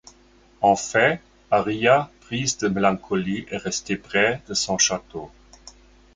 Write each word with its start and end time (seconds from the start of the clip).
En 0.61 0.75
fait 0.75 1.21
Aria 1.51 2.09
prise 2.21 2.57
de 2.57 2.67
mélancolie 2.69 3.45
est 3.51 3.57
restée 3.57 3.97
près 3.97 4.41
de 4.47 4.55
son 4.55 4.79
château. 4.79 5.29